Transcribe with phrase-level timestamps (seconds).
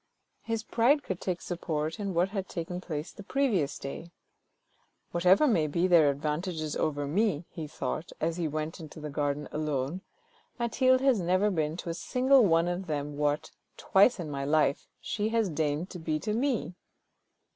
[0.41, 4.09] His pride could take support in what had taken place the previous day."
[5.11, 9.47] Whatever may be their advantages over me," he thought, as he went into the garden
[9.51, 10.01] alone,"
[10.59, 14.87] Mathilde has never been to a single one of them what, twice in my life,
[14.99, 16.73] she has deigned to be to me